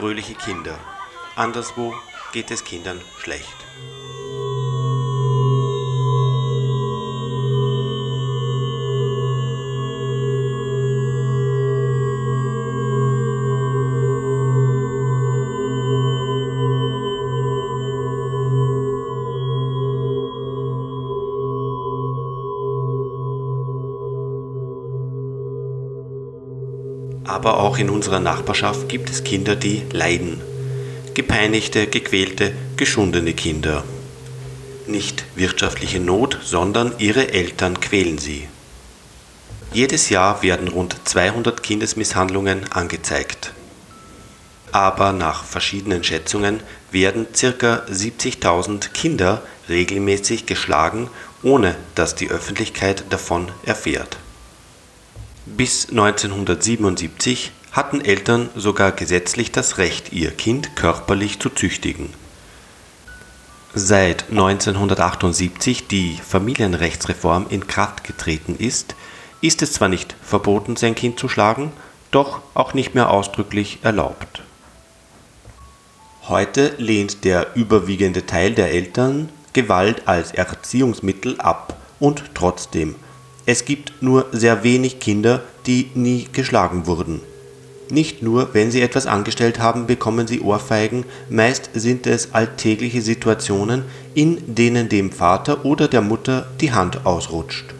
[0.00, 0.78] Fröhliche Kinder.
[1.36, 1.92] Anderswo
[2.32, 3.69] geht es Kindern schlecht.
[27.30, 30.40] Aber auch in unserer Nachbarschaft gibt es Kinder, die leiden.
[31.14, 33.84] Gepeinigte, gequälte, geschundene Kinder.
[34.88, 38.48] Nicht wirtschaftliche Not, sondern ihre Eltern quälen sie.
[39.72, 43.52] Jedes Jahr werden rund 200 Kindesmisshandlungen angezeigt.
[44.72, 46.58] Aber nach verschiedenen Schätzungen
[46.90, 47.84] werden ca.
[47.88, 51.08] 70.000 Kinder regelmäßig geschlagen,
[51.44, 54.18] ohne dass die Öffentlichkeit davon erfährt.
[55.56, 62.10] Bis 1977 hatten Eltern sogar gesetzlich das Recht, ihr Kind körperlich zu züchtigen.
[63.74, 68.94] Seit 1978 die Familienrechtsreform in Kraft getreten ist,
[69.40, 71.72] ist es zwar nicht verboten, sein Kind zu schlagen,
[72.12, 74.42] doch auch nicht mehr ausdrücklich erlaubt.
[76.28, 82.94] Heute lehnt der überwiegende Teil der Eltern Gewalt als Erziehungsmittel ab und trotzdem
[83.46, 87.20] es gibt nur sehr wenig Kinder, die nie geschlagen wurden.
[87.90, 93.82] Nicht nur, wenn sie etwas angestellt haben, bekommen sie Ohrfeigen, meist sind es alltägliche Situationen,
[94.14, 97.74] in denen dem Vater oder der Mutter die Hand ausrutscht.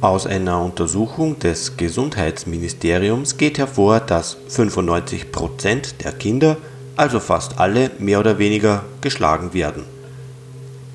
[0.00, 6.56] Aus einer Untersuchung des Gesundheitsministeriums geht hervor, dass 95 Prozent der Kinder,
[6.96, 9.84] also fast alle, mehr oder weniger geschlagen werden.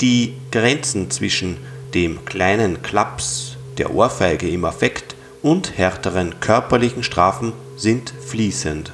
[0.01, 1.57] Die Grenzen zwischen
[1.94, 8.91] dem kleinen Klaps der Ohrfeige im Affekt und härteren körperlichen Strafen sind fließend.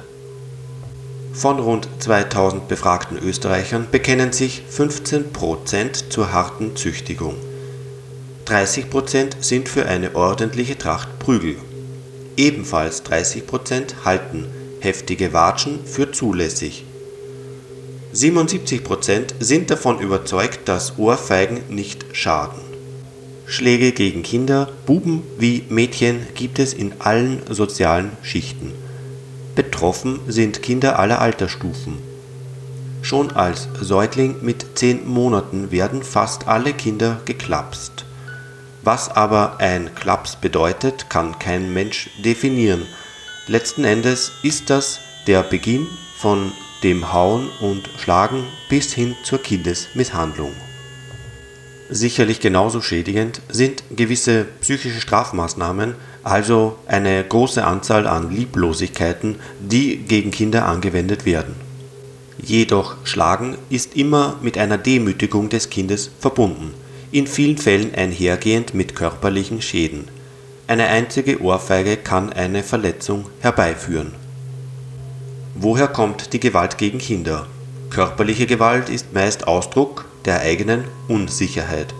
[1.32, 7.36] Von rund 2000 befragten Österreichern bekennen sich 15% zur harten Züchtigung.
[8.46, 11.56] 30% sind für eine ordentliche Tracht Prügel.
[12.36, 14.46] Ebenfalls 30% halten
[14.80, 16.84] heftige Watschen für zulässig.
[18.14, 22.71] 77% sind davon überzeugt, dass Ohrfeigen nicht schaden.
[23.52, 28.72] Schläge gegen Kinder, Buben wie Mädchen gibt es in allen sozialen Schichten.
[29.54, 31.98] Betroffen sind Kinder aller Altersstufen.
[33.02, 38.06] Schon als Säugling mit zehn Monaten werden fast alle Kinder geklapst.
[38.84, 42.86] Was aber ein Klaps bedeutet, kann kein Mensch definieren.
[43.48, 45.86] Letzten Endes ist das der Beginn
[46.16, 46.52] von
[46.82, 50.54] dem Hauen und Schlagen bis hin zur Kindesmisshandlung.
[51.90, 60.30] Sicherlich genauso schädigend sind gewisse psychische Strafmaßnahmen, also eine große Anzahl an Lieblosigkeiten, die gegen
[60.30, 61.54] Kinder angewendet werden.
[62.40, 66.74] Jedoch Schlagen ist immer mit einer Demütigung des Kindes verbunden,
[67.12, 70.08] in vielen Fällen einhergehend mit körperlichen Schäden.
[70.66, 74.12] Eine einzige Ohrfeige kann eine Verletzung herbeiführen.
[75.54, 77.46] Woher kommt die Gewalt gegen Kinder?
[77.90, 81.94] Körperliche Gewalt ist meist Ausdruck der eigenen Unsicherheit.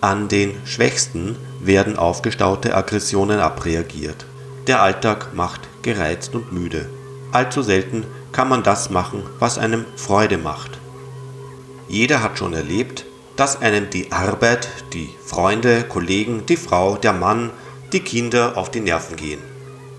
[0.00, 4.26] An den Schwächsten werden aufgestaute Aggressionen abreagiert.
[4.66, 6.88] Der Alltag macht gereizt und müde.
[7.32, 10.78] Allzu selten kann man das machen, was einem Freude macht.
[11.88, 13.06] Jeder hat schon erlebt,
[13.36, 17.50] dass einem die Arbeit, die Freunde, Kollegen, die Frau, der Mann,
[17.92, 19.40] die Kinder auf die Nerven gehen.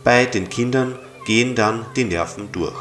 [0.04, 2.78] Bei den Kindern gehen dann die Nerven durch.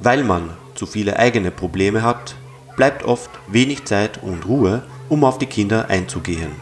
[0.00, 2.36] Weil man zu viele eigene Probleme hat,
[2.76, 6.52] bleibt oft wenig Zeit und Ruhe, um auf die Kinder einzugehen.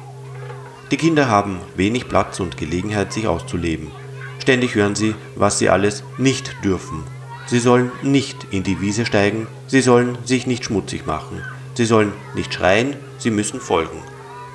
[0.91, 3.91] Die Kinder haben wenig Platz und Gelegenheit, sich auszuleben.
[4.39, 7.05] Ständig hören sie, was sie alles nicht dürfen.
[7.47, 11.43] Sie sollen nicht in die Wiese steigen, sie sollen sich nicht schmutzig machen,
[11.75, 14.03] sie sollen nicht schreien, sie müssen folgen.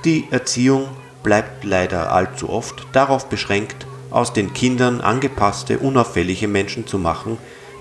[0.05, 0.87] Die Erziehung
[1.23, 7.37] bleibt leider allzu oft darauf beschränkt, aus den Kindern angepasste, unauffällige Menschen zu machen,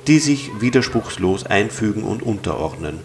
[0.07, 3.01] die sich widerspruchslos einfügen und unterordnen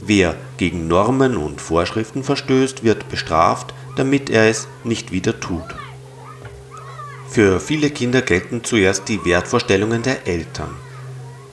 [0.00, 5.64] Wer gegen Normen und Vorschriften verstößt, wird bestraft, damit er es nicht wieder tut.
[7.28, 10.70] Für viele Kinder gelten zuerst die Wertvorstellungen der Eltern.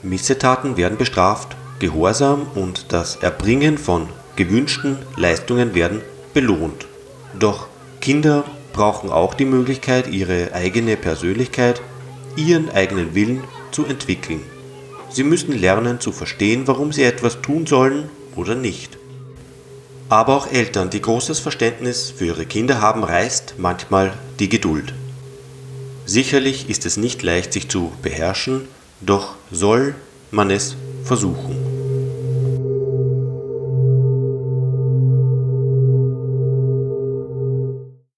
[0.01, 6.01] Missetaten werden bestraft, Gehorsam und das Erbringen von gewünschten Leistungen werden
[6.33, 6.85] belohnt.
[7.37, 7.67] Doch
[7.99, 11.81] Kinder brauchen auch die Möglichkeit, ihre eigene Persönlichkeit,
[12.35, 14.41] ihren eigenen Willen zu entwickeln.
[15.09, 18.97] Sie müssen lernen zu verstehen, warum sie etwas tun sollen oder nicht.
[20.09, 24.93] Aber auch Eltern, die großes Verständnis für ihre Kinder haben, reißt manchmal die Geduld.
[26.05, 28.67] Sicherlich ist es nicht leicht, sich zu beherrschen,
[29.01, 29.95] doch soll
[30.31, 31.52] man es versuchen.